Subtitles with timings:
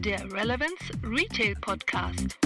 [0.00, 2.38] der Relevance Retail Podcast.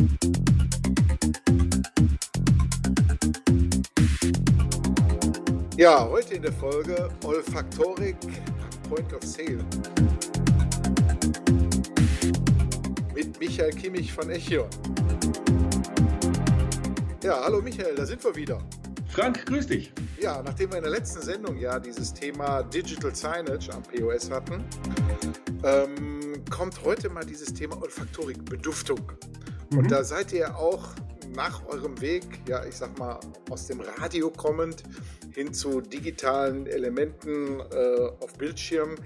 [5.77, 8.17] Ja, heute in der Folge Olfaktorik
[8.89, 9.65] Point of Sale.
[13.15, 14.69] Mit Michael Kimmich von Echion.
[17.23, 18.59] Ja, hallo Michael, da sind wir wieder.
[19.07, 19.93] Frank, grüß dich.
[20.25, 24.65] Ja, nachdem wir in der letzten Sendung ja dieses Thema Digital Signage am POS hatten,
[25.63, 29.01] ähm, kommt heute mal dieses Thema Olfaktorik, Beduftung.
[29.69, 29.81] Mhm.
[29.81, 30.95] Und da seid ihr auch
[31.35, 34.85] nach eurem Weg, ja, ich sag mal, aus dem Radio kommend
[35.35, 38.97] hin zu digitalen Elementen äh, auf Bildschirmen,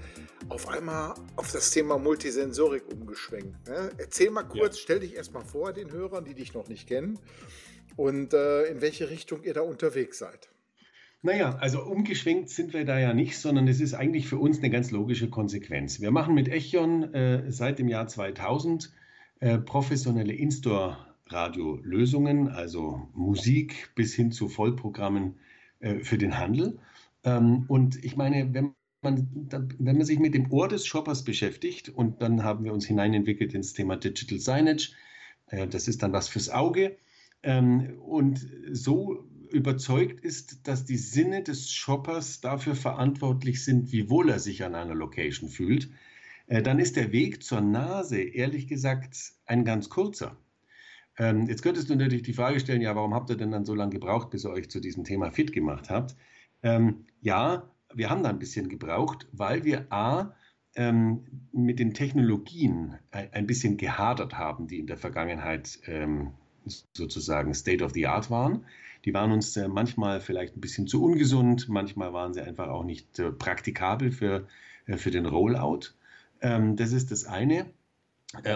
[0.50, 3.66] auf einmal auf das Thema Multisensorik umgeschwenkt.
[3.66, 3.90] Ne?
[3.98, 4.82] Erzähl mal kurz, ja.
[4.84, 7.18] stell dich erstmal vor den Hörern, die dich noch nicht kennen
[7.96, 10.48] und äh, in welche Richtung ihr da unterwegs seid.
[11.22, 14.70] Naja, also umgeschwenkt sind wir da ja nicht, sondern es ist eigentlich für uns eine
[14.70, 16.00] ganz logische Konsequenz.
[16.00, 18.92] Wir machen mit Echion äh, seit dem Jahr 2000
[19.40, 25.40] äh, professionelle In-Store-Radio-Lösungen, also Musik bis hin zu Vollprogrammen
[25.80, 26.78] äh, für den Handel.
[27.24, 31.88] Ähm, und ich meine, wenn man, wenn man sich mit dem Ohr des Shoppers beschäftigt
[31.88, 34.92] und dann haben wir uns hineinentwickelt ins Thema Digital Signage,
[35.48, 36.96] äh, das ist dann was fürs Auge
[37.42, 44.30] ähm, und so überzeugt ist, dass die Sinne des Shoppers dafür verantwortlich sind, wie wohl
[44.30, 45.90] er sich an einer Location fühlt,
[46.46, 50.36] äh, dann ist der Weg zur Nase, ehrlich gesagt, ein ganz kurzer.
[51.18, 53.74] Ähm, jetzt könntest du natürlich die Frage stellen, ja, warum habt ihr denn dann so
[53.74, 56.16] lange gebraucht, bis ihr euch zu diesem Thema fit gemacht habt?
[56.62, 60.34] Ähm, ja, wir haben da ein bisschen gebraucht, weil wir A,
[60.74, 65.80] ähm, mit den Technologien ein bisschen gehadert haben, die in der Vergangenheit
[66.92, 68.64] sozusagen State of the Art waren.
[69.04, 72.84] Die waren uns äh, manchmal vielleicht ein bisschen zu ungesund, manchmal waren sie einfach auch
[72.84, 74.46] nicht äh, praktikabel für,
[74.86, 75.92] äh, für den Rollout.
[76.40, 77.66] Ähm, das ist das eine.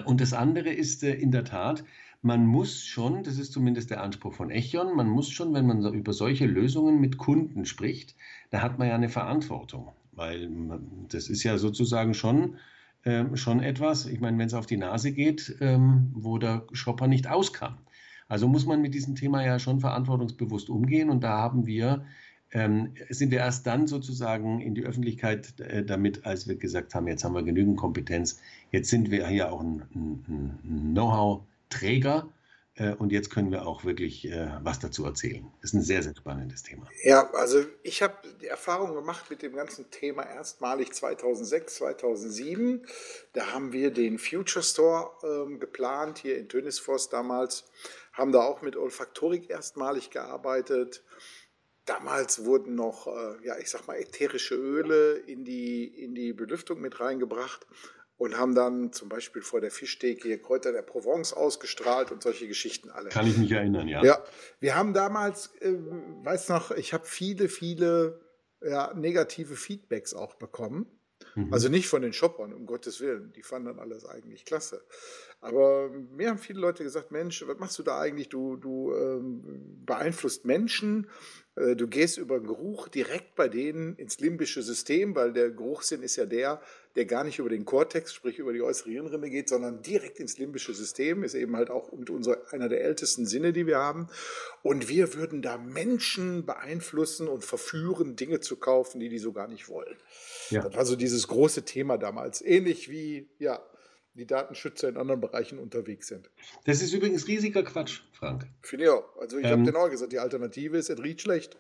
[0.04, 1.82] und das andere ist in der Tat,
[2.22, 5.84] man muss schon, das ist zumindest der Anspruch von Echion, man muss schon, wenn man
[5.92, 8.14] über solche Lösungen mit Kunden spricht,
[8.50, 10.48] da hat man ja eine Verantwortung, weil
[11.08, 12.56] das ist ja sozusagen schon,
[13.02, 17.08] äh, schon etwas, ich meine, wenn es auf die Nase geht, ähm, wo der Shopper
[17.08, 17.78] nicht aus kann.
[18.32, 22.06] Also muss man mit diesem Thema ja schon verantwortungsbewusst umgehen und da haben wir
[22.50, 27.09] ähm, sind wir erst dann sozusagen in die Öffentlichkeit äh, damit, als wir gesagt haben,
[27.09, 32.26] jetzt haben wir genügend Kompetenz, jetzt sind wir hier auch ein Know-how-Träger
[32.76, 35.44] äh, und jetzt können wir auch wirklich äh, was dazu erzählen.
[35.60, 36.88] Das ist ein sehr, sehr spannendes Thema.
[37.04, 42.87] Ja, also ich habe die Erfahrung gemacht mit dem ganzen Thema erstmalig 2006, 2007.
[43.34, 47.64] Da haben wir den Future Store ähm, geplant, hier in Tönisforst damals
[48.12, 51.03] haben da auch mit Olfaktorik erstmalig gearbeitet.
[51.84, 56.81] Damals wurden noch, äh, ja, ich sag mal, ätherische Öle in die, in die Belüftung
[56.81, 57.67] mit reingebracht
[58.17, 62.47] und haben dann zum Beispiel vor der Fischtheke hier Kräuter der Provence ausgestrahlt und solche
[62.47, 63.09] Geschichten alle.
[63.09, 64.05] Kann ich mich erinnern, ja.
[64.05, 64.25] Ja,
[64.61, 68.21] wir haben damals, äh, weiß noch, ich habe viele, viele
[68.61, 70.87] ja, negative Feedbacks auch bekommen.
[71.34, 71.53] Mhm.
[71.53, 73.33] Also nicht von den Shoppern, um Gottes Willen.
[73.33, 74.83] Die fanden dann alles eigentlich klasse.
[75.41, 78.28] Aber mir haben viele Leute gesagt, Mensch, was machst du da eigentlich?
[78.28, 81.09] Du, du ähm, beeinflusst Menschen,
[81.56, 86.16] äh, du gehst über Geruch direkt bei denen ins limbische System, weil der Geruchssinn ist
[86.16, 86.62] ja der,
[86.97, 90.38] der gar nicht über den Kortex, sprich über die äußere Hirnrinde geht, sondern direkt ins
[90.38, 94.08] limbische System, ist eben halt auch unser, einer der ältesten Sinne, die wir haben.
[94.62, 99.48] Und wir würden da Menschen beeinflussen und verführen, Dinge zu kaufen, die die so gar
[99.48, 99.97] nicht wollen.
[100.50, 100.62] Ja.
[100.62, 102.42] Das war so dieses große Thema damals.
[102.42, 103.62] Ähnlich wie, ja,
[104.14, 106.31] die Datenschützer in anderen Bereichen unterwegs sind.
[106.64, 108.47] Das ist übrigens riesiger Quatsch, Frank.
[108.60, 109.16] Finde ich auch.
[109.16, 111.56] Also ich ähm, habe genau gesagt, die Alternative ist, es riecht schlecht.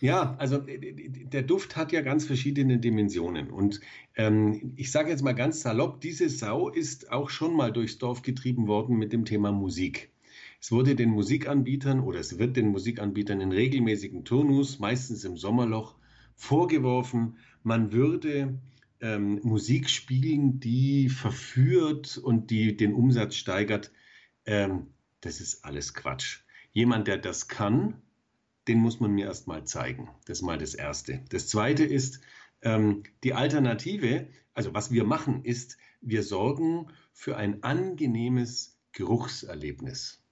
[0.00, 3.50] Ja, also der Duft hat ja ganz verschiedene Dimensionen.
[3.50, 3.80] Und
[4.16, 8.22] ähm, ich sage jetzt mal ganz salopp, diese Sau ist auch schon mal durchs Dorf
[8.22, 10.10] getrieben worden mit dem Thema Musik.
[10.60, 15.96] Es wurde den Musikanbietern oder es wird den Musikanbietern in regelmäßigen Turnus, meistens im Sommerloch,
[16.36, 18.58] vorgeworfen, man würde
[19.00, 23.92] ähm, Musik spielen, die verführt und die den Umsatz steigert,
[24.46, 24.88] ähm,
[25.20, 26.40] das ist alles Quatsch.
[26.72, 28.02] Jemand, der das kann,
[28.68, 30.10] den muss man mir erst mal zeigen.
[30.26, 31.24] Das ist mal das Erste.
[31.30, 32.20] Das Zweite ist,
[32.62, 40.22] ähm, die Alternative, also was wir machen, ist, wir sorgen für ein angenehmes Geruchserlebnis.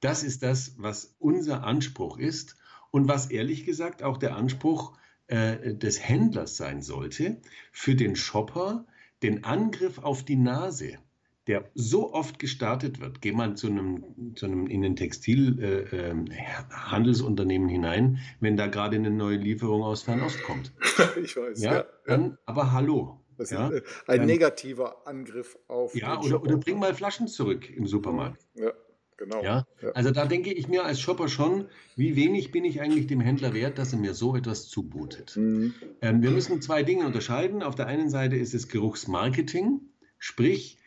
[0.00, 2.56] Das ist das, was unser Anspruch ist
[2.90, 4.96] und was ehrlich gesagt auch der Anspruch
[5.26, 7.40] äh, des Händlers sein sollte,
[7.72, 8.86] für den Shopper
[9.22, 10.98] den Angriff auf die Nase,
[11.46, 13.20] der so oft gestartet wird.
[13.20, 18.96] Geh mal zu einem, zu einem in ein Textilhandelsunternehmen äh, äh, hinein, wenn da gerade
[18.96, 20.72] eine neue Lieferung aus Fernost kommt.
[21.22, 21.74] Ich weiß, ja.
[21.74, 21.84] ja.
[22.06, 23.68] Dann, aber hallo, Das ja.
[23.68, 25.94] ist ein ähm, negativer Angriff auf.
[25.94, 28.46] Ja, oder, oder bring mal Flaschen zurück im Supermarkt.
[28.54, 28.72] Ja.
[29.16, 29.42] Genau.
[29.42, 29.66] Ja?
[29.80, 29.90] ja?
[29.90, 33.54] Also da denke ich mir als Shopper schon, wie wenig bin ich eigentlich dem Händler
[33.54, 35.36] wert, dass er mir so etwas zubotet.
[35.36, 35.74] Mhm.
[36.02, 37.62] Ähm, wir müssen zwei Dinge unterscheiden.
[37.62, 39.80] Auf der einen Seite ist es Geruchsmarketing,
[40.18, 40.78] sprich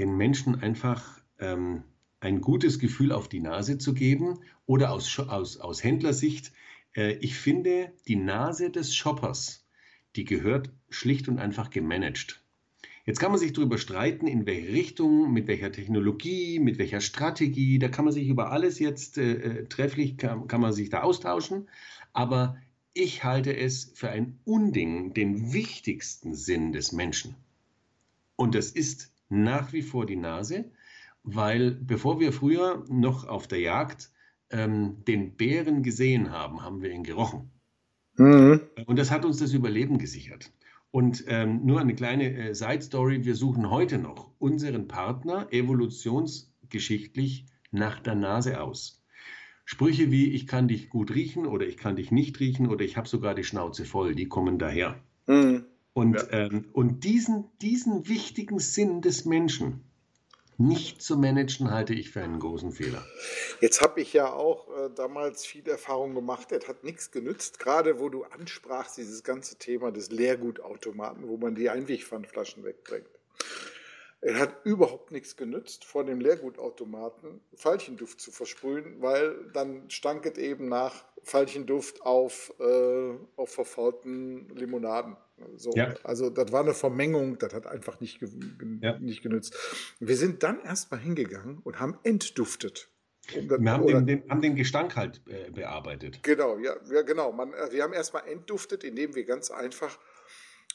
[0.00, 1.84] den Menschen einfach ähm,
[2.20, 6.52] ein gutes Gefühl auf die Nase zu geben oder aus, aus, aus Händlersicht,
[6.96, 9.68] äh, ich finde, die Nase des Shoppers,
[10.16, 12.42] die gehört schlicht und einfach gemanagt.
[13.04, 17.78] Jetzt kann man sich darüber streiten, in welche Richtung, mit welcher Technologie, mit welcher Strategie.
[17.78, 21.02] Da kann man sich über alles jetzt äh, äh, trefflich, kann, kann man sich da
[21.02, 21.68] austauschen.
[22.14, 22.56] Aber
[22.94, 27.34] ich halte es für ein Unding, den wichtigsten Sinn des Menschen.
[28.36, 30.70] Und das ist nach wie vor die Nase,
[31.22, 34.10] weil bevor wir früher noch auf der Jagd
[34.50, 37.50] ähm, den Bären gesehen haben, haben wir ihn gerochen.
[38.16, 38.60] Mhm.
[38.86, 40.52] Und das hat uns das Überleben gesichert.
[40.90, 47.46] Und ähm, nur eine kleine äh, Side Story: Wir suchen heute noch unseren Partner evolutionsgeschichtlich
[47.70, 49.00] nach der Nase aus.
[49.64, 52.96] Sprüche wie ich kann dich gut riechen oder ich kann dich nicht riechen oder ich
[52.96, 55.00] habe sogar die Schnauze voll, die kommen daher.
[55.28, 55.64] Mhm.
[56.00, 56.30] Und, ja.
[56.30, 59.84] ähm, und diesen, diesen wichtigen Sinn des Menschen,
[60.56, 63.04] nicht zu managen, halte ich für einen großen Fehler.
[63.60, 66.52] Jetzt habe ich ja auch äh, damals viel Erfahrung gemacht.
[66.52, 71.54] Es hat nichts genützt, gerade wo du ansprachst, dieses ganze Thema des Leergutautomaten, wo man
[71.54, 73.10] die Einwegpfandflaschen wegbringt.
[74.22, 80.38] Es hat überhaupt nichts genützt, vor dem Leergutautomaten Veilchenduft zu versprühen, weil dann stank es
[80.38, 85.16] eben nach Veilchenduft auf, äh, auf verfaulten Limonaden.
[85.56, 85.94] So, ja.
[86.02, 88.20] Also das war eine Vermengung, das hat einfach nicht,
[88.80, 88.98] ja.
[88.98, 89.56] nicht genützt.
[89.98, 92.90] Wir sind dann erstmal hingegangen und haben entduftet.
[93.36, 96.22] Um wir haben, den, den, haben, den, Gestank halt äh, bearbeitet.
[96.22, 97.32] Genau, ja, ja genau.
[97.32, 99.98] Man, äh, wir haben erstmal entduftet, indem wir ganz einfach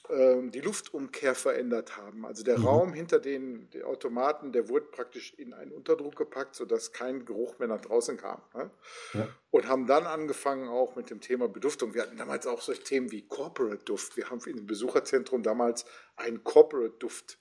[0.08, 2.26] die Luftumkehr verändert haben.
[2.26, 2.66] Also der mhm.
[2.66, 7.58] Raum hinter den, den, Automaten, der wurde praktisch in einen Unterdruck gepackt, sodass kein Geruch
[7.60, 8.42] mehr nach draußen kam.
[8.54, 8.70] Ne?
[9.14, 9.28] Ja.
[9.50, 11.94] Und haben dann angefangen auch mit dem Thema Beduftung.
[11.94, 14.16] Wir hatten damals auch solche Themen wie Corporate Duft.
[14.18, 15.86] Wir haben im Besucherzentrum damals
[16.16, 17.40] einen Corporate Duft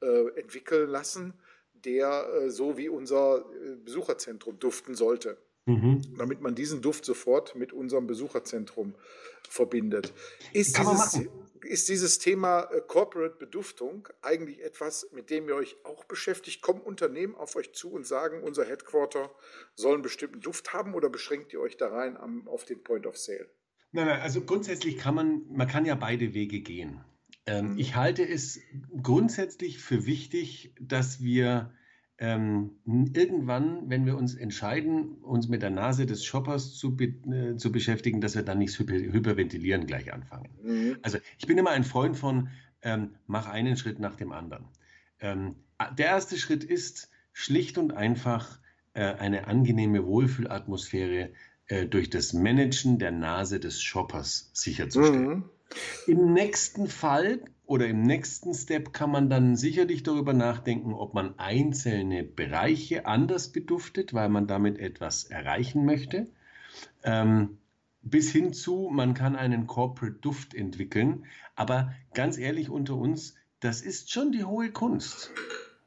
[0.00, 1.34] äh, entwickeln lassen,
[1.72, 5.38] der äh, so wie unser äh, Besucherzentrum duften sollte.
[5.66, 6.16] Mhm.
[6.16, 8.94] Damit man diesen Duft sofort mit unserem Besucherzentrum
[9.48, 10.14] verbindet.
[10.52, 11.28] Ist dieses,
[11.62, 16.62] ist dieses Thema äh, Corporate Beduftung eigentlich etwas, mit dem ihr euch auch beschäftigt?
[16.62, 19.30] Kommen Unternehmen auf euch zu und sagen, unser Headquarter
[19.74, 23.06] soll einen bestimmten Duft haben oder beschränkt ihr euch da rein am, auf den Point
[23.06, 23.50] of Sale?
[23.90, 27.04] Nein, nein, also grundsätzlich kann man, man kann ja beide Wege gehen.
[27.46, 27.78] Ähm, mhm.
[27.78, 28.60] Ich halte es
[29.02, 31.72] grundsätzlich für wichtig, dass wir
[32.18, 32.70] ähm,
[33.12, 37.70] irgendwann, wenn wir uns entscheiden, uns mit der Nase des Shoppers zu, be äh, zu
[37.70, 40.48] beschäftigen, dass wir dann nicht hyper hyperventilieren gleich anfangen.
[40.62, 40.96] Mhm.
[41.02, 42.48] Also ich bin immer ein Freund von,
[42.82, 44.64] ähm, mach einen Schritt nach dem anderen.
[45.20, 45.56] Ähm,
[45.98, 48.60] der erste Schritt ist schlicht und einfach
[48.94, 51.32] äh, eine angenehme Wohlfühlatmosphäre
[51.66, 55.28] äh, durch das Managen der Nase des Shoppers sicherzustellen.
[55.28, 55.44] Mhm.
[56.06, 61.38] Im nächsten Fall oder im nächsten Step kann man dann sicherlich darüber nachdenken, ob man
[61.38, 66.28] einzelne Bereiche anders beduftet, weil man damit etwas erreichen möchte.
[67.02, 67.58] Ähm,
[68.02, 71.24] bis hin zu, man kann einen Corporate Duft entwickeln.
[71.56, 75.32] Aber ganz ehrlich unter uns, das ist schon die hohe Kunst,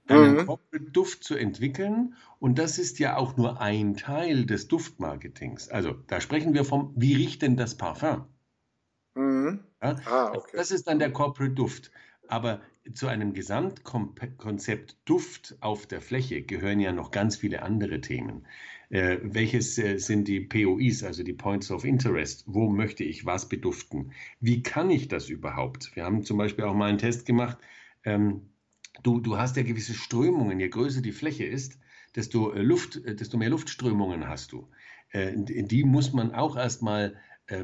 [0.08, 0.46] einen mhm.
[0.46, 2.16] Corporate Duft zu entwickeln.
[2.40, 5.70] Und das ist ja auch nur ein Teil des Duftmarketings.
[5.70, 8.26] Also da sprechen wir vom, wie riecht denn das Parfum?
[9.20, 9.60] Mhm.
[9.82, 9.96] Ja?
[10.06, 10.56] Ah, okay.
[10.56, 11.92] Das ist dann der Corporate Duft.
[12.28, 12.62] Aber
[12.94, 18.48] zu einem Gesamtkonzept Duft auf der Fläche gehören ja noch ganz viele andere Themen.
[18.90, 22.44] Äh, welches äh, sind die POIs, also die Points of Interest?
[22.48, 24.14] Wo möchte ich was beduften?
[24.40, 25.96] Wie kann ich das überhaupt?
[25.96, 27.58] Wir haben zum Beispiel auch mal einen Test gemacht.
[28.04, 28.50] Ähm,
[29.04, 30.60] du, du hast ja gewisse Strömungen.
[30.60, 31.80] Je größer die Fläche ist,
[32.16, 34.70] desto, äh, Luft, äh, desto mehr Luftströmungen hast du.
[35.12, 37.18] Äh, die muss man auch erstmal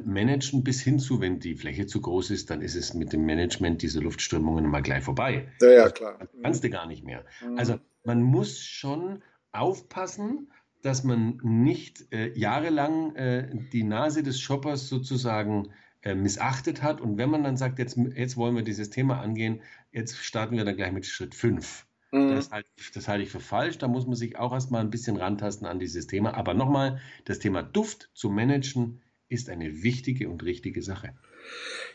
[0.03, 3.25] managen bis hin zu, wenn die Fläche zu groß ist, dann ist es mit dem
[3.25, 5.47] Management dieser Luftströmungen mal gleich vorbei.
[5.61, 6.17] Ja, ja, klar.
[6.19, 7.23] Das kannst du gar nicht mehr.
[7.43, 7.57] Mhm.
[7.57, 10.51] Also man muss schon aufpassen,
[10.81, 15.69] dass man nicht äh, jahrelang äh, die Nase des Shoppers sozusagen
[16.03, 17.01] äh, missachtet hat.
[17.01, 19.61] Und wenn man dann sagt, jetzt, jetzt wollen wir dieses Thema angehen,
[19.91, 21.87] jetzt starten wir dann gleich mit Schritt 5.
[22.11, 22.29] Mhm.
[22.29, 23.79] Das, halte ich, das halte ich für falsch.
[23.79, 26.35] Da muss man sich auch erstmal ein bisschen rantasten an dieses Thema.
[26.35, 31.15] Aber nochmal, das Thema Duft zu managen ist eine wichtige und richtige Sache.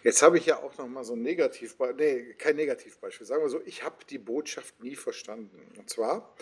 [0.02, 3.48] Jetzt habe ich ja auch noch mal so ein Negativbeispiel, nee, kein Negativbeispiel, sagen wir
[3.48, 5.60] so, ich habe die Botschaft nie verstanden.
[5.78, 6.34] Und zwar,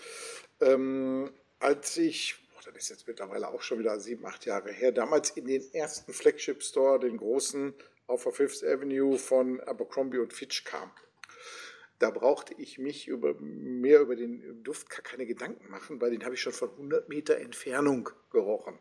[0.61, 4.91] ähm, als ich, boah, das ist jetzt mittlerweile auch schon wieder sieben, acht Jahre her,
[4.91, 7.73] damals in den ersten Flagship Store, den großen
[8.07, 10.91] auf der Fifth Avenue von Abercrombie und Fitch kam.
[11.99, 16.35] da brauchte ich mich über, mehr über den Duft keine Gedanken machen, weil den habe
[16.35, 18.79] ich schon von 100 Meter Entfernung gerochen.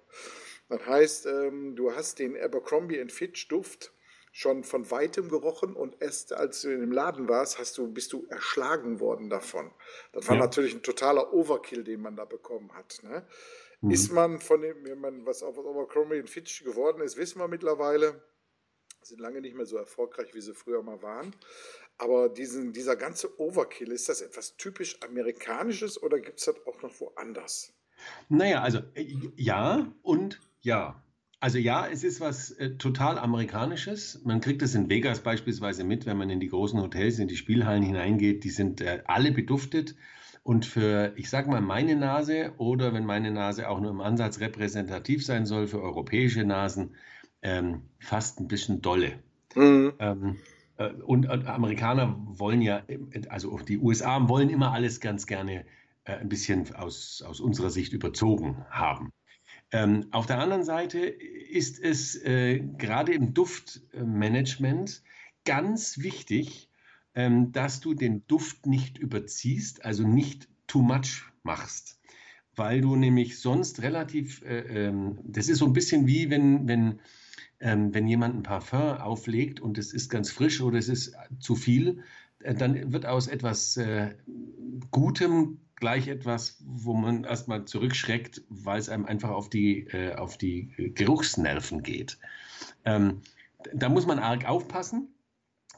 [0.69, 3.93] Das heißt, ähm, du hast den Abercrombie Fitch Duft
[4.33, 8.13] schon von weitem gerochen und erst als du in dem Laden warst, hast du, bist
[8.13, 9.73] du erschlagen worden davon.
[10.13, 10.43] Das war ja.
[10.43, 13.01] natürlich ein totaler Overkill, den man da bekommen hat.
[13.03, 13.27] Ne?
[13.81, 13.91] Mhm.
[13.91, 18.23] Ist man von dem, wenn man was auf Abercrombie Fitch geworden ist, wissen wir mittlerweile,
[19.03, 21.35] sind lange nicht mehr so erfolgreich, wie sie früher mal waren.
[21.97, 26.81] Aber diesen, dieser ganze Overkill, ist das etwas typisch Amerikanisches oder gibt es das auch
[26.83, 27.73] noch woanders?
[28.29, 31.03] Naja, also äh, ja und ja.
[31.41, 34.21] Also ja, es ist was äh, total Amerikanisches.
[34.25, 37.37] Man kriegt es in Vegas beispielsweise mit, wenn man in die großen Hotels, in die
[37.37, 38.45] Spielhallen hineingeht.
[38.45, 39.95] Die sind äh, alle beduftet.
[40.43, 44.41] Und für, ich sag mal, meine Nase oder wenn meine Nase auch nur im Ansatz
[44.41, 46.97] repräsentativ sein soll für europäische Nasen,
[47.43, 49.13] ähm, fast ein bisschen dolle.
[49.55, 49.93] Mhm.
[50.01, 50.37] Ähm,
[50.77, 52.83] äh, und äh, Amerikaner wollen ja,
[53.29, 55.65] also die USA wollen immer alles ganz gerne
[56.05, 59.11] äh, ein bisschen aus, aus unserer Sicht überzogen haben.
[59.71, 65.03] Ähm, auf der anderen Seite ist es äh, gerade im Duftmanagement
[65.45, 66.71] ganz wichtig,
[67.15, 72.01] ähm, dass du den Duft nicht überziehst, also nicht too much machst.
[72.55, 77.01] Weil du nämlich sonst relativ, äh, ähm, das ist so ein bisschen wie wenn, wenn,
[77.61, 81.57] ähm, wenn jemand ein Parfum auflegt und es ist ganz frisch oder es ist zu
[81.57, 82.03] viel,
[82.41, 84.15] äh, dann wird aus etwas äh,
[84.91, 90.37] Gutem gleich etwas, wo man erstmal zurückschreckt, weil es einem einfach auf die, äh, auf
[90.37, 92.19] die Geruchsnerven geht.
[92.85, 93.23] Ähm,
[93.73, 95.15] da muss man arg aufpassen.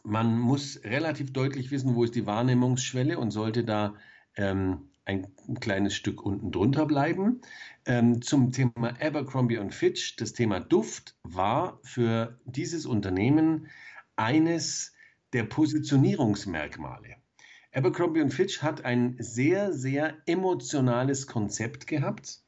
[0.03, 3.95] Man muss relativ deutlich wissen, wo ist die Wahrnehmungsschwelle und sollte da
[4.37, 5.27] ähm, ein,
[5.61, 7.41] kleines Stück unten drunter bleiben.
[7.85, 10.17] Ähm, zum Thema Abercrombie und Fitch.
[10.17, 13.69] Das Thema Duft war für dieses Unternehmen
[14.17, 14.93] eines
[15.33, 17.17] der Positionierungsmerkmale.
[17.73, 22.43] Abercrombie Fitch hat ein sehr, sehr emotionales Konzept gehabt,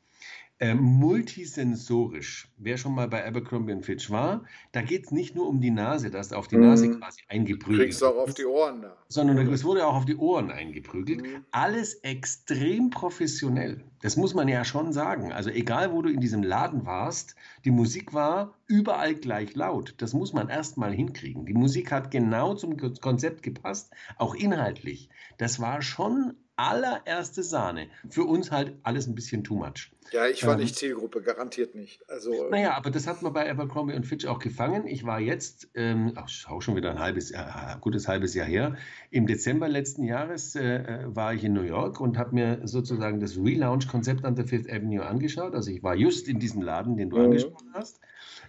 [0.63, 2.49] äh, multisensorisch.
[2.57, 6.09] Wer schon mal bei Abercrombie Fitch war, da geht es nicht nur um die Nase,
[6.09, 7.01] dass auf die Nase mhm.
[7.01, 8.97] quasi eingeprügelt kriegst auch auf die Ohren da.
[9.09, 11.23] Sondern es wurde auch auf die Ohren eingeprügelt.
[11.23, 11.45] Mhm.
[11.51, 13.83] Alles extrem professionell.
[14.03, 15.33] Das muss man ja schon sagen.
[15.33, 19.95] Also egal, wo du in diesem Laden warst, die Musik war überall gleich laut.
[19.99, 21.45] Das muss man erst mal hinkriegen.
[21.45, 25.09] Die Musik hat genau zum Konzept gepasst, auch inhaltlich.
[25.39, 27.89] Das war schon allererste Sahne.
[28.09, 29.91] Für uns halt alles ein bisschen too much.
[30.13, 32.03] Ja, ich war ähm, nicht Zielgruppe, garantiert nicht.
[32.09, 34.87] Also, naja, aber das hat man bei Abercrombie und Fitch auch gefangen.
[34.87, 38.77] Ich war jetzt, ähm, auch schon wieder ein halbes Jahr, gutes halbes Jahr her,
[39.11, 43.21] im Dezember letzten Jahres äh, äh, war ich in New York und habe mir sozusagen
[43.21, 45.55] das Relaunch-Konzept an der Fifth Avenue angeschaut.
[45.55, 47.25] Also ich war just in diesem Laden, den du mhm.
[47.25, 48.01] angesprochen hast.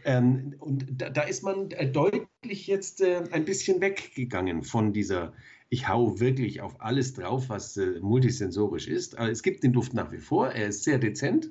[0.06, 5.34] Ähm, und da, da, ist man äh, deutlich jetzt äh, ein bisschen weggegangen von dieser
[5.74, 9.18] ich hau wirklich auf alles drauf, was äh, multisensorisch ist.
[9.18, 11.50] Aber es gibt den Duft nach wie vor, er ist sehr dezent.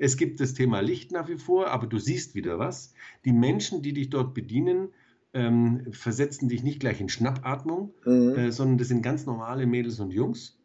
[0.00, 2.94] Es gibt das Thema Licht nach wie vor, aber du siehst wieder was.
[3.24, 4.88] Die Menschen, die dich dort bedienen,
[5.34, 8.34] ähm, versetzen dich nicht gleich in Schnappatmung, mhm.
[8.34, 10.58] äh, sondern das sind ganz normale Mädels und Jungs.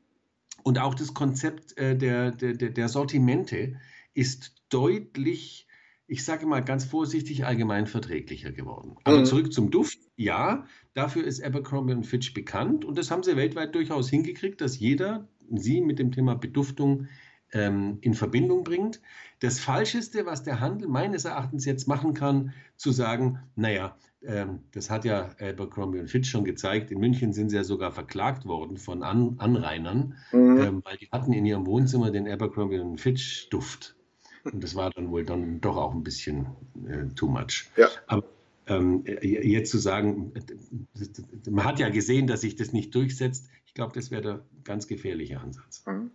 [0.63, 3.75] Und auch das Konzept äh, der, der, der Sortimente
[4.15, 5.64] ist deutlich
[6.07, 8.97] ich sage mal ganz vorsichtig, allgemein verträglicher geworden.
[9.03, 9.25] Aber mhm.
[9.25, 9.97] zurück zum Duft.
[10.15, 15.27] Ja, dafür ist Abercrombie Fitch bekannt und das haben sie weltweit durchaus hingekriegt, dass jeder
[15.50, 17.07] sie mit dem Thema Beduftung
[17.51, 19.01] ähm, in Verbindung bringt.
[19.39, 24.89] Das Falscheste, was der Handel meines Erachtens jetzt machen kann, zu sagen, naja, ähm, das
[24.89, 29.03] hat ja Abercrombie Fitch schon gezeigt, in München sind sie ja sogar verklagt worden von
[29.03, 30.57] An Anrainern, mhm.
[30.57, 33.95] ähm, weil die hatten in ihrem Wohnzimmer den Abercrombie Fitch Duft.
[34.52, 36.48] Und das war dann wohl dann doch auch ein bisschen
[36.88, 37.66] äh, too much.
[37.78, 37.90] Ja.
[38.08, 38.24] Aber
[38.68, 40.34] ähm, jetzt zu sagen,
[41.50, 44.88] man hat ja gesehen, dass sich das nicht durchsetzt, ich glaube, das wäre der ganz
[44.88, 45.84] gefährliche Ansatz.
[45.86, 46.12] Mhm.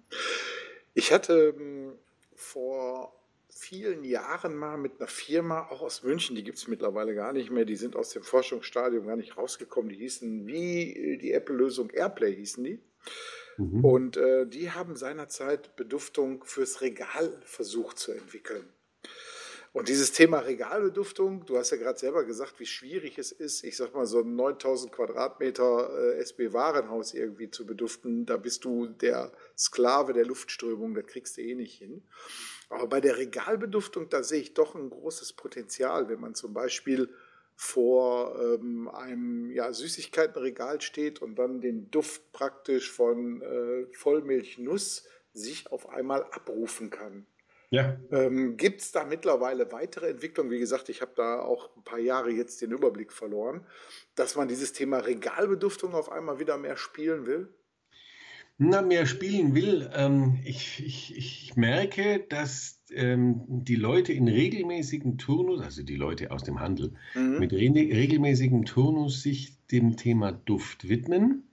[0.95, 1.93] Ich hatte ähm,
[2.35, 3.13] vor
[3.49, 7.51] vielen Jahren mal mit einer Firma, auch aus München, die gibt es mittlerweile gar nicht
[7.51, 12.35] mehr, die sind aus dem Forschungsstadium gar nicht rausgekommen, die hießen wie die Apple-Lösung Airplay
[12.35, 12.79] hießen die.
[13.61, 13.85] Mhm.
[13.85, 18.64] Und äh, die haben seinerzeit Beduftung fürs Regal versucht zu entwickeln.
[19.73, 23.76] Und dieses Thema Regalbeduftung, du hast ja gerade selber gesagt, wie schwierig es ist, ich
[23.76, 28.26] sag mal, so ein 9000 Quadratmeter äh, SB-Warenhaus irgendwie zu beduften.
[28.26, 32.02] Da bist du der Sklave der Luftströmung, das kriegst du eh nicht hin.
[32.69, 37.09] Aber bei der Regalbeduftung, da sehe ich doch ein großes Potenzial, wenn man zum Beispiel
[37.62, 45.71] vor ähm, einem ja, Süßigkeitenregal steht und dann den Duft praktisch von äh, Vollmilchnuss sich
[45.71, 47.26] auf einmal abrufen kann.
[47.69, 48.00] Ja.
[48.12, 50.50] Ähm, Gibt es da mittlerweile weitere Entwicklungen?
[50.50, 53.67] Wie gesagt, ich habe da auch ein paar Jahre jetzt den Überblick verloren,
[54.14, 57.52] dass man dieses Thema Regalbeduftung auf einmal wieder mehr spielen will?
[58.62, 59.88] Na, mehr spielen will.
[59.95, 66.31] Ähm, ich, ich, ich merke, dass ähm, die Leute in regelmäßigen Turnus, also die Leute
[66.31, 67.38] aus dem Handel, mhm.
[67.38, 71.45] mit re regelmäßigem Turnus sich dem Thema Duft widmen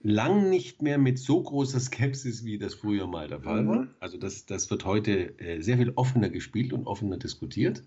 [0.00, 3.68] lang nicht mehr mit so großer Skepsis, wie das früher mal der Fall mhm.
[3.68, 3.88] war.
[4.00, 7.82] Also das, das wird heute äh, sehr viel offener gespielt und offener diskutiert.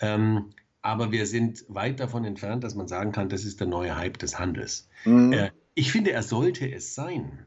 [0.00, 0.50] Ähm,
[0.82, 4.18] aber wir sind weit davon entfernt, dass man sagen kann, das ist der neue Hype
[4.18, 4.88] des Handels.
[5.04, 5.32] Mhm.
[5.32, 7.44] Äh, ich finde, er sollte es sein,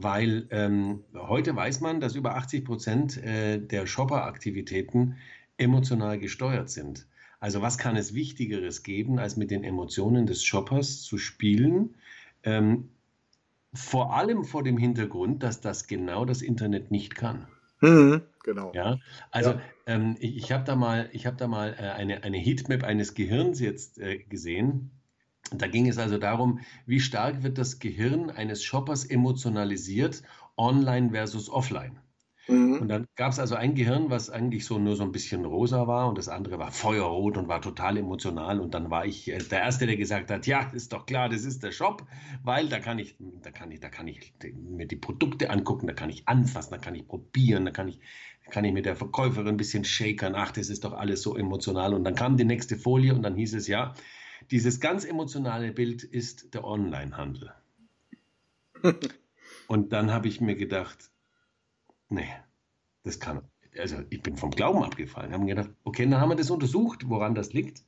[0.00, 5.16] weil ähm, heute weiß man, dass über 80 Prozent äh, der Shopper-Aktivitäten
[5.56, 7.06] emotional gesteuert sind.
[7.40, 11.96] Also was kann es Wichtigeres geben, als mit den Emotionen des Shoppers zu spielen?
[12.44, 12.90] Ähm,
[13.74, 17.48] vor allem vor dem Hintergrund, dass das genau das Internet nicht kann.
[17.80, 18.72] Mhm, genau.
[18.74, 18.98] Ja,
[19.30, 19.60] also ja.
[19.86, 23.14] Ähm, ich, ich habe da mal, ich hab da mal äh, eine, eine Heatmap eines
[23.14, 24.90] Gehirns jetzt äh, gesehen.
[25.52, 30.22] Da ging es also darum, wie stark wird das Gehirn eines Shoppers emotionalisiert,
[30.56, 31.98] online versus offline.
[32.48, 32.80] Mhm.
[32.80, 35.86] Und dann gab es also ein Gehirn, was eigentlich so nur so ein bisschen rosa
[35.86, 38.58] war und das andere war feuerrot und war total emotional.
[38.58, 41.44] Und dann war ich äh, der Erste, der gesagt hat, ja, ist doch klar, das
[41.44, 42.06] ist der Shop,
[42.42, 45.92] weil da kann ich, da kann ich, da kann ich mir die Produkte angucken, da
[45.92, 48.00] kann ich anfassen, da kann ich probieren, da kann ich,
[48.50, 51.92] kann ich mit der Verkäuferin ein bisschen shakern, ach, das ist doch alles so emotional.
[51.92, 53.92] Und dann kam die nächste Folie und dann hieß es ja,
[54.50, 57.52] dieses ganz emotionale Bild ist der Onlinehandel.
[59.68, 61.10] und dann habe ich mir gedacht,
[62.08, 62.28] nee,
[63.02, 63.42] das kann,
[63.76, 65.30] also ich bin vom Glauben abgefallen.
[65.30, 67.84] Wir haben gedacht, okay, dann haben wir das untersucht, woran das liegt.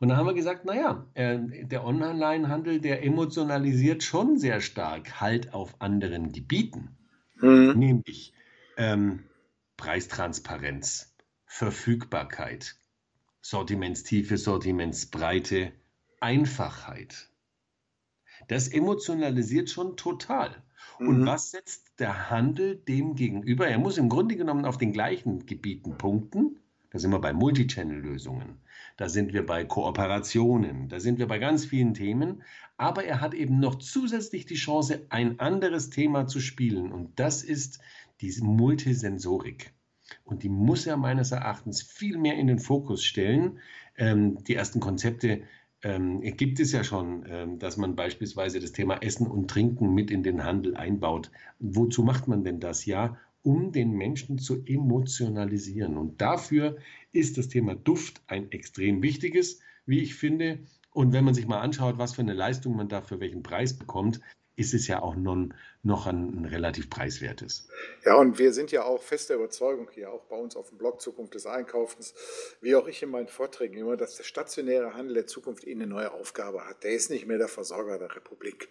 [0.00, 5.54] Und dann haben wir gesagt, naja, äh, der Online-Handel, der emotionalisiert schon sehr stark halt
[5.54, 6.96] auf anderen Gebieten.
[7.40, 7.74] Mhm.
[7.76, 8.32] Nämlich
[8.76, 9.24] ähm,
[9.76, 12.76] Preistransparenz, Verfügbarkeit,
[13.42, 15.72] Sortimentstiefe, Sortimentsbreite,
[16.22, 17.28] Einfachheit.
[18.48, 20.62] Das emotionalisiert schon total.
[20.98, 21.26] Und mhm.
[21.26, 23.66] was setzt der Handel dem gegenüber?
[23.66, 26.58] Er muss im Grunde genommen auf den gleichen Gebieten punkten.
[26.90, 28.58] Da sind wir bei Multichannel-Lösungen,
[28.98, 32.42] da sind wir bei Kooperationen, da sind wir bei ganz vielen Themen.
[32.76, 36.92] Aber er hat eben noch zusätzlich die Chance, ein anderes Thema zu spielen.
[36.92, 37.80] Und das ist
[38.20, 39.72] diese Multisensorik.
[40.24, 43.58] Und die muss er meines Erachtens viel mehr in den Fokus stellen.
[43.96, 45.42] Ähm, die ersten Konzepte
[45.82, 50.10] ähm, gibt es ja schon, ähm, dass man beispielsweise das Thema Essen und Trinken mit
[50.10, 51.30] in den Handel einbaut.
[51.58, 52.86] Wozu macht man denn das?
[52.86, 55.96] Ja, um den Menschen zu emotionalisieren.
[55.96, 56.76] Und dafür
[57.12, 60.60] ist das Thema Duft ein extrem wichtiges, wie ich finde.
[60.92, 63.76] Und wenn man sich mal anschaut, was für eine Leistung man da für welchen Preis
[63.76, 64.20] bekommt,
[64.56, 67.68] ist es ja auch non, noch ein, ein, relativ preiswertes.
[68.04, 70.78] Ja, und wir sind ja auch fest der Überzeugung hier, auch bei uns auf dem
[70.78, 72.14] Blog Zukunft des Einkaufens,
[72.60, 75.86] wie auch ich in meinen Vorträgen immer, dass der stationäre Handel der Zukunft eh eine
[75.86, 76.84] neue Aufgabe hat.
[76.84, 78.68] Der ist nicht mehr der Versorger der Republik.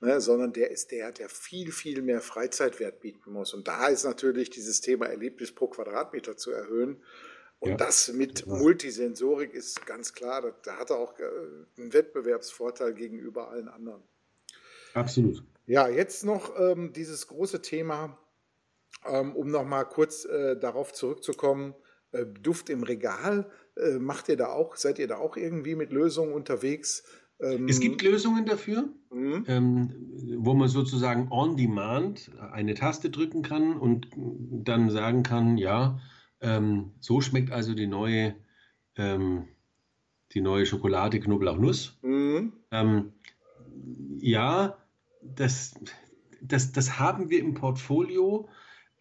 [0.00, 3.54] Ne, sondern der ist der, der viel, viel mehr Freizeitwert bieten muss.
[3.54, 7.00] Und da ist natürlich dieses Thema Erlebnis pro Quadratmeter zu erhöhen.
[7.60, 11.24] Und ja, das mit Multisensorik ist ganz klar, da, da hat er auch äh,
[11.78, 14.02] einen Wettbewerbsvorteil gegenüber allen anderen.
[14.94, 15.44] Absolut.
[15.66, 18.18] Ja, jetzt noch ähm, dieses große Thema,
[19.06, 21.74] ähm, um nochmal kurz äh, darauf zurückzukommen.
[22.12, 25.92] Äh, Duft im Regal, äh, macht ihr da auch, seid ihr da auch irgendwie mit
[25.92, 27.04] Lösungen unterwegs?
[27.40, 29.44] Ähm, es gibt Lösungen dafür, mhm.
[29.48, 35.98] ähm, wo man sozusagen on demand eine Taste drücken kann und dann sagen kann, ja,
[36.40, 38.36] ähm, so schmeckt also die neue,
[38.96, 39.48] ähm,
[40.32, 41.98] die neue Schokolade Knoblauch-Nuss.
[42.02, 42.52] Mhm.
[42.70, 43.12] Ähm,
[44.18, 44.78] ja,
[45.24, 45.74] das,
[46.40, 48.48] das, das haben wir im Portfolio,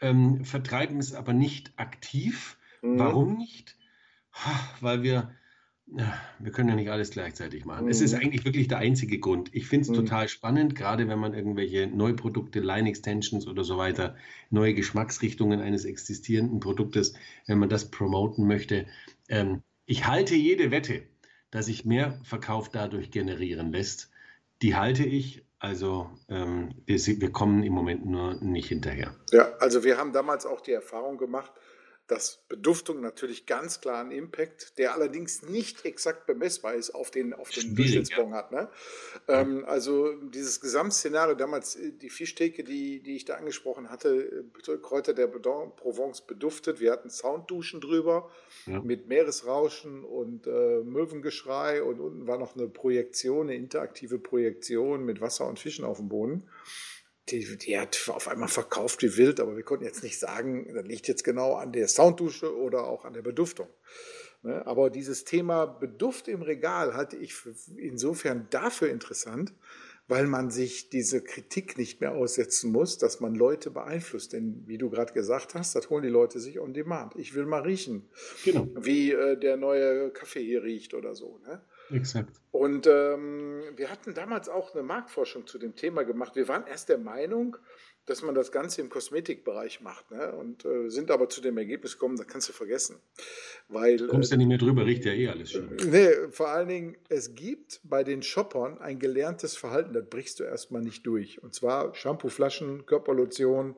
[0.02, 2.58] ähm, vertreiben es aber nicht aktiv.
[2.82, 3.00] Mhm.
[3.00, 3.78] Warum nicht?
[4.82, 5.32] Weil wir,
[5.86, 7.86] wir können ja nicht alles gleichzeitig machen.
[7.86, 7.92] Mhm.
[7.92, 8.22] Es ist mhm.
[8.22, 9.54] eigentlich wirklich der einzige Grund.
[9.54, 9.96] Ich finde es mhm.
[9.96, 14.16] total spannend, gerade wenn man irgendwelche Neuprodukte, Line-Extensions oder so weiter,
[14.50, 17.14] neue Geschmacksrichtungen eines existierenden Produktes,
[17.48, 18.86] wenn man das promoten möchte.
[19.30, 21.04] Ähm, ich halte jede Wette,
[21.52, 24.10] dass sich mehr Verkauf dadurch generieren lässt.
[24.62, 29.16] Die halte ich also ähm, wir, wir kommen im Moment nur nicht hinterher.
[29.32, 31.54] Ja, also wir haben damals auch die Erfahrung gemacht,
[32.08, 37.34] dass Beduftung natürlich ganz klar einen Impact, der allerdings nicht exakt bemessbar ist, auf den,
[37.34, 38.52] auf den Durchschnittsbon hat.
[38.52, 38.70] Ne?
[39.30, 44.78] Ähm, also dieses Gesamtszenario, damals äh, die Fischtheke, die, die ich da angesprochen hatte, äh,
[44.78, 46.82] Kräuter der Provence beduftet.
[46.82, 48.30] Wir hatten Soundduschen drüber
[48.66, 48.82] ja.
[48.82, 55.22] mit Meeresrauschen und äh, Möwengeschrei und unten war noch eine Projektion, eine interaktive Projektion mit
[55.22, 56.50] Wasser und Fischen auf dem Boden.
[57.30, 60.86] Die, die hat auf einmal verkauft wie wild, aber wir konnten jetzt nicht sagen, das
[60.86, 63.68] liegt jetzt genau an der Sounddusche oder auch an der Beduftung.
[64.42, 64.66] Ne?
[64.68, 67.34] Aber dieses Thema Beduft im Regal halte ich
[67.78, 69.54] insofern dafür interessant,
[70.08, 74.34] weil man sich diese Kritik nicht mehr aussetzen muss, dass man Leute beeinflusst.
[74.34, 77.16] Denn wie du gerade gesagt hast, das holen die Leute sich on demand.
[77.16, 78.10] Ich will mal riechen,
[78.44, 78.68] genau.
[78.76, 81.40] wie äh, der neue Kaffee hier riecht oder so.
[81.46, 81.62] Ne?
[81.90, 82.40] Exakt.
[82.52, 86.36] Und ähm, wir hatten damals auch eine Marktforschung zu dem Thema gemacht.
[86.36, 87.58] Wir waren erst der Meinung,
[88.06, 90.12] dass man das Ganze im Kosmetikbereich macht.
[90.12, 90.34] Ne?
[90.34, 92.98] Und äh, sind aber zu dem Ergebnis gekommen, da kannst du vergessen.
[93.70, 95.78] Weil, du kommst ja nicht mehr drüber, riecht ja eh alles schon.
[95.80, 100.40] Äh, nee, vor allen Dingen, es gibt bei den Shoppern ein gelerntes Verhalten, das brichst
[100.40, 101.42] du erstmal nicht durch.
[101.42, 103.76] Und zwar Shampooflaschen, Körperlotion,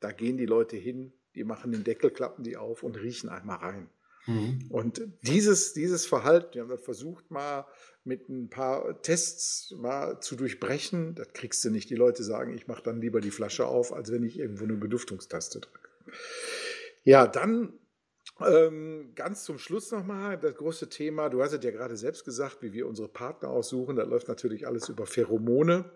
[0.00, 3.58] da gehen die Leute hin, die machen den Deckel, klappen die auf und riechen einmal
[3.58, 3.90] rein.
[4.26, 4.66] Mhm.
[4.70, 7.66] Und dieses, dieses Verhalten, wir haben das versucht mal
[8.04, 11.14] mit ein paar Tests mal zu durchbrechen.
[11.14, 11.90] Das kriegst du nicht.
[11.90, 14.74] Die Leute sagen, ich mache dann lieber die Flasche auf, als wenn ich irgendwo eine
[14.74, 15.88] Beduftungstaste drücke.
[17.04, 17.72] Ja, dann
[18.44, 21.28] ähm, ganz zum Schluss nochmal das große Thema.
[21.28, 23.96] Du hast es ja gerade selbst gesagt, wie wir unsere Partner aussuchen.
[23.96, 25.90] Da läuft natürlich alles über Pheromone.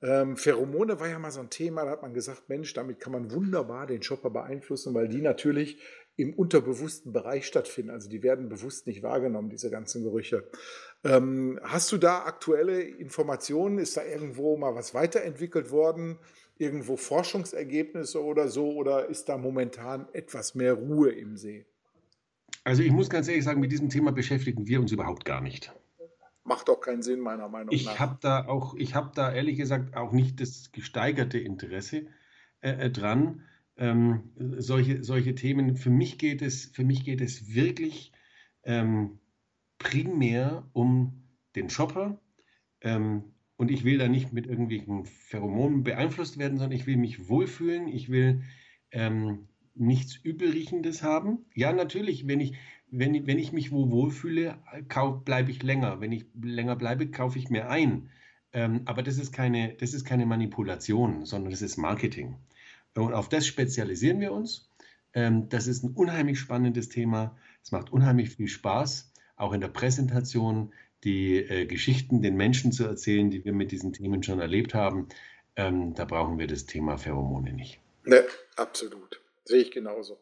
[0.00, 3.12] Ähm, Pheromone war ja mal so ein Thema, da hat man gesagt, Mensch, damit kann
[3.12, 5.80] man wunderbar den Shopper beeinflussen, weil die natürlich
[6.18, 7.90] im unterbewussten Bereich stattfinden.
[7.90, 10.44] Also die werden bewusst nicht wahrgenommen, diese ganzen Gerüche.
[11.04, 13.78] Ähm, hast du da aktuelle Informationen?
[13.78, 16.18] Ist da irgendwo mal was weiterentwickelt worden?
[16.58, 18.72] Irgendwo Forschungsergebnisse oder so?
[18.72, 21.66] Oder ist da momentan etwas mehr Ruhe im See?
[22.64, 25.72] Also ich muss ganz ehrlich sagen, mit diesem Thema beschäftigen wir uns überhaupt gar nicht.
[26.42, 27.92] Macht auch keinen Sinn, meiner Meinung ich nach.
[27.92, 32.06] Ich habe da auch, ich habe da ehrlich gesagt auch nicht das gesteigerte Interesse
[32.60, 33.44] äh, äh dran
[33.78, 35.76] ähm, solche, solche Themen.
[35.76, 38.12] Für mich geht es, für mich geht es wirklich
[38.64, 39.18] ähm,
[39.78, 41.22] primär um
[41.54, 42.20] den Shopper.
[42.80, 43.24] Ähm,
[43.56, 47.88] und ich will da nicht mit irgendwelchen Pheromonen beeinflusst werden, sondern ich will mich wohlfühlen.
[47.88, 48.42] Ich will
[48.92, 51.46] ähm, nichts Übelriechendes haben.
[51.54, 52.54] Ja, natürlich, wenn ich,
[52.90, 54.58] wenn, wenn ich mich wo wohlfühle,
[55.24, 56.00] bleibe ich länger.
[56.00, 58.10] Wenn ich länger bleibe, kaufe ich mehr ein.
[58.52, 62.36] Ähm, aber das ist, keine, das ist keine Manipulation, sondern das ist Marketing.
[62.94, 64.68] Und auf das spezialisieren wir uns.
[65.14, 67.36] Ähm, das ist ein unheimlich spannendes Thema.
[67.62, 70.72] Es macht unheimlich viel Spaß, auch in der Präsentation
[71.04, 75.08] die äh, Geschichten den Menschen zu erzählen, die wir mit diesen Themen schon erlebt haben.
[75.56, 77.80] Ähm, da brauchen wir das Thema Pheromone nicht.
[78.04, 78.24] Ne,
[78.56, 79.20] absolut.
[79.44, 80.18] Sehe ich genauso.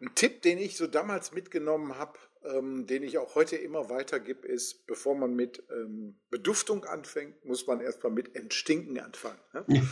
[0.00, 4.46] Ein Tipp, den ich so damals mitgenommen habe, ähm, den ich auch heute immer weitergebe,
[4.46, 9.38] ist, bevor man mit ähm, Beduftung anfängt, muss man erstmal mit Entstinken anfangen.
[9.52, 9.64] Ne?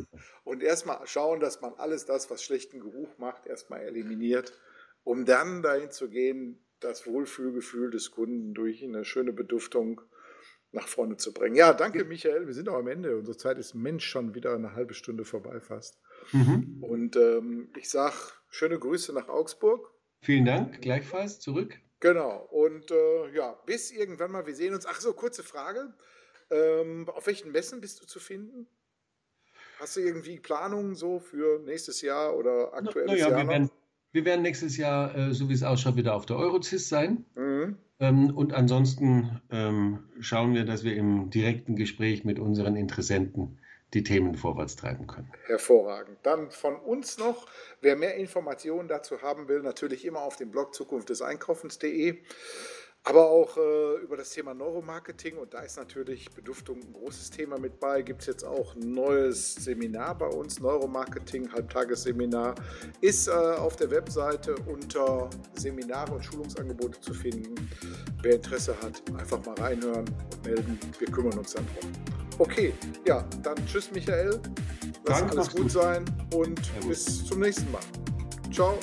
[0.48, 4.58] und erstmal schauen, dass man alles das, was schlechten Geruch macht, erstmal eliminiert,
[5.04, 10.00] um dann dahin zu gehen, das Wohlfühlgefühl des Kunden durch eine schöne Beduftung
[10.72, 11.54] nach vorne zu bringen.
[11.54, 12.46] Ja, danke Michael.
[12.46, 13.16] Wir sind auch am Ende.
[13.16, 16.00] Unsere Zeit ist Mensch schon wieder eine halbe Stunde vorbei fast.
[16.32, 16.78] Mhm.
[16.82, 18.16] Und ähm, ich sage
[18.48, 19.92] schöne Grüße nach Augsburg.
[20.20, 21.78] Vielen Dank, gleichfalls zurück.
[22.00, 22.48] Genau.
[22.50, 24.86] Und äh, ja, bis irgendwann mal, wir sehen uns.
[24.86, 25.94] Ach so, kurze Frage.
[26.50, 28.66] Ähm, auf welchen Messen bist du zu finden?
[29.78, 33.38] Hast du irgendwie Planungen so für nächstes Jahr oder aktuelles na, na ja, Jahr?
[33.38, 33.70] Wir werden,
[34.12, 37.24] wir werden, nächstes Jahr, äh, so wie es ausschaut, wieder auf der Eurozis sein.
[37.36, 37.76] Mhm.
[38.00, 43.58] Ähm, und ansonsten ähm, schauen wir, dass wir im direkten Gespräch mit unseren Interessenten
[43.94, 45.32] die Themen vorwärts treiben können.
[45.46, 46.18] Hervorragend.
[46.22, 47.46] Dann von uns noch,
[47.80, 52.18] wer mehr Informationen dazu haben will, natürlich immer auf dem Blog Zukunft des Einkaufens.de
[53.04, 55.38] aber auch äh, über das Thema Neuromarketing.
[55.38, 58.02] Und da ist natürlich Beduftung ein großes Thema mit bei.
[58.02, 62.54] Gibt es jetzt auch ein neues Seminar bei uns, Neuromarketing, Halbtagesseminar,
[63.00, 67.54] ist äh, auf der Webseite unter Seminare und Schulungsangebote zu finden.
[68.22, 70.78] Wer Interesse hat, einfach mal reinhören und melden.
[70.98, 71.92] Wir kümmern uns dann drum.
[72.38, 72.72] Okay,
[73.06, 74.40] ja, dann tschüss Michael.
[75.04, 77.80] Lass Danke, alles gut sein und bis zum nächsten Mal.
[78.52, 78.78] Ciao.